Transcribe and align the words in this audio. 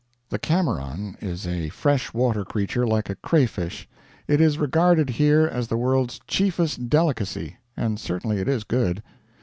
The 0.29 0.39
camaron 0.39 1.15
is 1.21 1.45
a 1.45 1.69
fresh 1.69 2.11
water 2.11 2.43
creature 2.43 2.87
like 2.87 3.07
a 3.07 3.13
cray 3.17 3.45
fish. 3.45 3.87
It 4.27 4.41
is 4.41 4.57
regarded 4.57 5.11
here 5.11 5.45
as 5.45 5.67
the 5.67 5.77
world's 5.77 6.19
chiefest 6.25 6.89
delicacy 6.89 7.57
and 7.77 7.99
certainly 7.99 8.39
it 8.39 8.47
is 8.47 8.63
good. 8.63 9.03